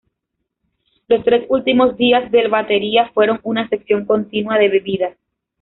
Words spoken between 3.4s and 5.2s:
una sesión continua de bebida.